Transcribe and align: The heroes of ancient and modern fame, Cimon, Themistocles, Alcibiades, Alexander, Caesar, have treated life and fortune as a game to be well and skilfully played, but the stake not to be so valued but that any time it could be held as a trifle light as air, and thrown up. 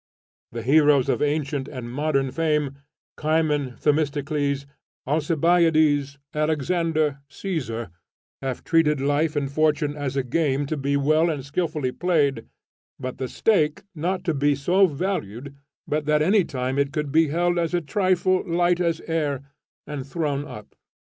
The 0.51 0.63
heroes 0.63 1.09
of 1.09 1.21
ancient 1.21 1.67
and 1.67 1.87
modern 1.91 2.31
fame, 2.31 2.79
Cimon, 3.19 3.77
Themistocles, 3.77 4.65
Alcibiades, 5.05 6.17
Alexander, 6.33 7.19
Caesar, 7.29 7.91
have 8.41 8.63
treated 8.63 8.99
life 8.99 9.35
and 9.35 9.51
fortune 9.51 9.95
as 9.95 10.17
a 10.17 10.23
game 10.23 10.65
to 10.65 10.75
be 10.75 10.97
well 10.97 11.29
and 11.29 11.45
skilfully 11.45 11.91
played, 11.91 12.47
but 12.99 13.19
the 13.19 13.27
stake 13.27 13.83
not 13.93 14.23
to 14.23 14.33
be 14.33 14.55
so 14.55 14.87
valued 14.87 15.55
but 15.87 16.05
that 16.07 16.23
any 16.23 16.45
time 16.45 16.79
it 16.79 16.91
could 16.91 17.11
be 17.11 17.27
held 17.27 17.59
as 17.59 17.75
a 17.75 17.79
trifle 17.79 18.43
light 18.47 18.79
as 18.79 19.01
air, 19.01 19.43
and 19.85 20.07
thrown 20.07 20.45
up. 20.45 20.73